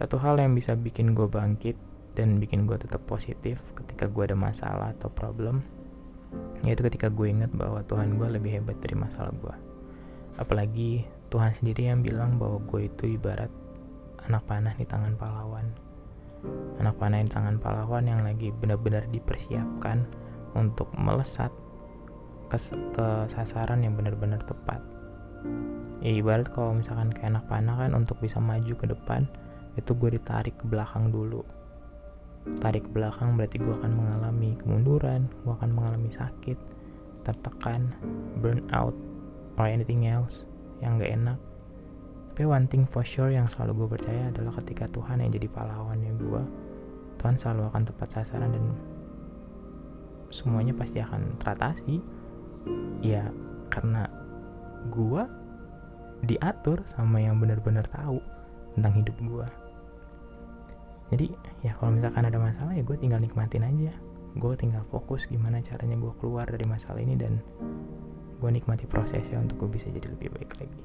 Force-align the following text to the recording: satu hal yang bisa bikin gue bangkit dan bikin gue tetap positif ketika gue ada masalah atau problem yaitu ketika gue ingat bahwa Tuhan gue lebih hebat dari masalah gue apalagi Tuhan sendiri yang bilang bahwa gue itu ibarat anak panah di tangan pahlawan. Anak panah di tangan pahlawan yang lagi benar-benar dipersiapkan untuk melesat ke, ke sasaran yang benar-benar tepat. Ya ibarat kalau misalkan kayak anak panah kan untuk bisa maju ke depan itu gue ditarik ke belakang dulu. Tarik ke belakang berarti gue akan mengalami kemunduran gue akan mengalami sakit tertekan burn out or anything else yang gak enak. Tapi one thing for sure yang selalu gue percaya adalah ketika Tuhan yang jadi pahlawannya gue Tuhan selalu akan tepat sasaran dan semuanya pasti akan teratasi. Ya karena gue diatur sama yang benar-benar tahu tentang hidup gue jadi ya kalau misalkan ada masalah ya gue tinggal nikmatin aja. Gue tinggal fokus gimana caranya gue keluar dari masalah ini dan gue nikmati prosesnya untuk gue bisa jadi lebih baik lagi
satu 0.00 0.16
hal 0.16 0.40
yang 0.40 0.56
bisa 0.56 0.72
bikin 0.72 1.12
gue 1.12 1.28
bangkit 1.28 1.76
dan 2.16 2.40
bikin 2.40 2.64
gue 2.64 2.80
tetap 2.80 3.04
positif 3.04 3.60
ketika 3.76 4.08
gue 4.08 4.32
ada 4.32 4.36
masalah 4.36 4.96
atau 4.96 5.12
problem 5.12 5.60
yaitu 6.64 6.80
ketika 6.88 7.12
gue 7.12 7.28
ingat 7.28 7.52
bahwa 7.52 7.84
Tuhan 7.84 8.16
gue 8.16 8.28
lebih 8.40 8.60
hebat 8.60 8.80
dari 8.80 8.96
masalah 8.96 9.30
gue 9.36 9.54
apalagi 10.40 11.04
Tuhan 11.30 11.52
sendiri 11.54 11.92
yang 11.92 12.00
bilang 12.00 12.40
bahwa 12.40 12.58
gue 12.64 12.88
itu 12.88 13.14
ibarat 13.20 13.52
anak 14.26 14.42
panah 14.50 14.74
di 14.76 14.84
tangan 14.84 15.14
pahlawan. 15.16 15.66
Anak 16.80 16.96
panah 16.96 17.22
di 17.22 17.30
tangan 17.30 17.56
pahlawan 17.60 18.04
yang 18.08 18.20
lagi 18.24 18.50
benar-benar 18.50 19.06
dipersiapkan 19.08 20.04
untuk 20.58 20.90
melesat 20.98 21.52
ke, 22.50 22.58
ke 22.94 23.06
sasaran 23.30 23.86
yang 23.86 23.94
benar-benar 23.94 24.42
tepat. 24.44 24.82
Ya 26.00 26.16
ibarat 26.16 26.48
kalau 26.50 26.74
misalkan 26.74 27.12
kayak 27.12 27.36
anak 27.36 27.44
panah 27.46 27.76
kan 27.76 27.92
untuk 27.92 28.18
bisa 28.18 28.40
maju 28.40 28.72
ke 28.72 28.86
depan 28.88 29.28
itu 29.78 29.90
gue 29.94 30.18
ditarik 30.18 30.56
ke 30.58 30.64
belakang 30.66 31.12
dulu. 31.12 31.44
Tarik 32.58 32.88
ke 32.88 32.90
belakang 32.90 33.36
berarti 33.36 33.60
gue 33.60 33.74
akan 33.74 33.92
mengalami 33.92 34.56
kemunduran 34.56 35.28
gue 35.44 35.52
akan 35.52 35.70
mengalami 35.76 36.08
sakit 36.08 36.56
tertekan 37.20 37.92
burn 38.40 38.64
out 38.72 38.96
or 39.60 39.68
anything 39.68 40.08
else 40.08 40.48
yang 40.80 40.96
gak 40.96 41.12
enak. 41.12 41.38
Tapi 42.32 42.48
one 42.48 42.64
thing 42.64 42.88
for 42.88 43.04
sure 43.04 43.28
yang 43.28 43.44
selalu 43.44 43.84
gue 43.84 43.88
percaya 44.00 44.32
adalah 44.32 44.56
ketika 44.64 44.88
Tuhan 44.88 45.20
yang 45.20 45.30
jadi 45.30 45.48
pahlawannya 45.52 46.12
gue 46.16 46.42
Tuhan 47.20 47.36
selalu 47.36 47.68
akan 47.68 47.82
tepat 47.84 48.08
sasaran 48.16 48.56
dan 48.56 48.64
semuanya 50.32 50.72
pasti 50.72 51.04
akan 51.04 51.36
teratasi. 51.36 52.00
Ya 53.04 53.28
karena 53.68 54.08
gue 54.88 55.22
diatur 56.24 56.80
sama 56.88 57.20
yang 57.20 57.36
benar-benar 57.36 57.84
tahu 57.92 58.20
tentang 58.76 58.92
hidup 58.94 59.16
gue 59.18 59.46
jadi 61.10 61.26
ya 61.66 61.74
kalau 61.74 61.98
misalkan 61.98 62.22
ada 62.22 62.38
masalah 62.38 62.72
ya 62.72 62.86
gue 62.86 62.94
tinggal 62.94 63.18
nikmatin 63.18 63.66
aja. 63.66 63.92
Gue 64.38 64.54
tinggal 64.54 64.86
fokus 64.94 65.26
gimana 65.26 65.58
caranya 65.58 65.98
gue 65.98 66.12
keluar 66.22 66.46
dari 66.46 66.62
masalah 66.62 67.02
ini 67.02 67.18
dan 67.18 67.42
gue 68.40 68.50
nikmati 68.50 68.86
prosesnya 68.86 69.42
untuk 69.42 69.66
gue 69.66 69.76
bisa 69.76 69.90
jadi 69.90 70.06
lebih 70.06 70.32
baik 70.32 70.54
lagi 70.56 70.82